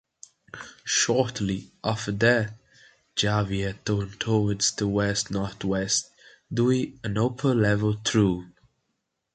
Shortly 0.83 1.69
after 1.83 2.11
that, 2.11 2.57
Javier 3.15 3.75
turned 3.85 4.19
towards 4.19 4.71
the 4.71 4.87
west-northwest 4.87 6.09
due 6.51 6.97
an 7.03 7.19
upper-level 7.19 7.97
trough. 7.97 8.45